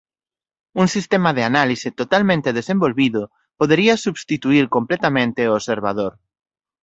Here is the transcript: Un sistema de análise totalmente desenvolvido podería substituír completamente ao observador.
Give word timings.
Un 0.83 0.87
sistema 0.95 1.31
de 1.37 1.43
análise 1.49 1.89
totalmente 1.99 2.53
desenvolvido 2.59 3.21
podería 3.59 4.01
substituír 4.05 4.65
completamente 4.75 5.41
ao 5.43 5.55
observador. 5.59 6.13